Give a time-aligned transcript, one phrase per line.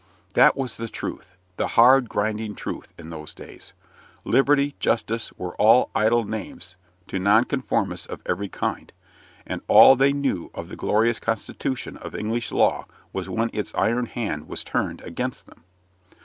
[0.33, 3.73] That was the truth the hard, grinding truth in those days.
[4.23, 5.55] Liberty, justice, were
[5.95, 6.75] idle names
[7.09, 8.91] to Nonconformists of every kind;
[9.45, 14.07] and all they knew of the glorious constitution of English law was when its iron
[14.07, 15.65] hand was turned against them.